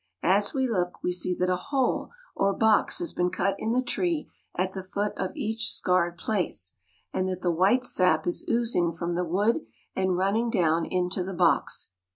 As 0.23 0.51
we 0.51 0.67
look 0.67 1.03
we 1.03 1.11
see 1.13 1.35
that 1.35 1.51
a 1.51 1.55
hole 1.55 2.09
or 2.35 2.55
box 2.55 2.97
has 2.97 3.13
been 3.13 3.29
cut 3.29 3.55
in 3.59 3.71
the 3.71 3.83
tree 3.83 4.31
at 4.55 4.73
the 4.73 4.81
foot 4.81 5.13
of 5.15 5.35
each 5.35 5.71
scarred 5.71 6.17
place, 6.17 6.73
and 7.13 7.29
that 7.29 7.41
the 7.43 7.51
white 7.51 7.83
sap 7.83 8.25
is 8.25 8.43
oozing 8.49 8.93
from 8.93 9.13
the 9.13 9.23
wood 9.23 9.59
and 9.95 10.17
running 10.17 10.49
down 10.49 10.85
into 10.87 11.23
the 11.23 11.35
box. 11.35 11.91